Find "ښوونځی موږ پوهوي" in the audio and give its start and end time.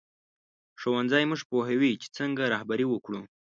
0.79-1.91